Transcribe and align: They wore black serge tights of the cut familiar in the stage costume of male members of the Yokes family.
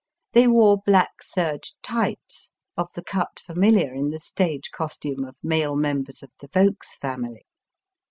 They 0.33 0.47
wore 0.47 0.79
black 0.83 1.21
serge 1.21 1.75
tights 1.83 2.51
of 2.75 2.91
the 2.95 3.03
cut 3.03 3.39
familiar 3.39 3.93
in 3.93 4.09
the 4.09 4.19
stage 4.19 4.71
costume 4.71 5.23
of 5.23 5.37
male 5.43 5.75
members 5.75 6.23
of 6.23 6.31
the 6.39 6.49
Yokes 6.55 6.97
family. 6.97 7.45